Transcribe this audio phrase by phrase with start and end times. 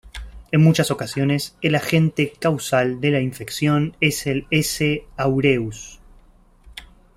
[0.51, 5.03] En muchas ocasiones el agente causal de la infección es el S.
[5.15, 5.99] aureus.